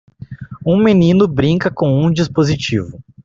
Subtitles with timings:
[0.65, 3.03] Um menino brinca com um dispositivo.